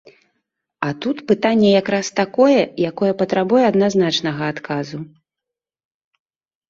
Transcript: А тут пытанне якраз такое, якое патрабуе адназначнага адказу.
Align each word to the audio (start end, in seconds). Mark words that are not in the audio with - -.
А 0.87 0.93
тут 1.05 1.17
пытанне 1.31 1.69
якраз 1.81 2.09
такое, 2.21 2.61
якое 2.89 3.11
патрабуе 3.21 3.63
адназначнага 3.71 4.43
адказу. 4.55 4.97